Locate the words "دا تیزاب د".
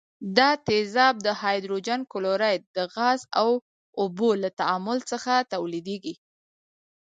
0.37-1.27